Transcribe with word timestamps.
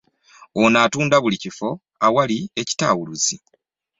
Ono 0.61 0.77
atunda 0.85 1.15
buli 1.23 1.37
kifo 1.43 1.69
awali 2.05 2.37
ekitawuluzi 2.61 3.35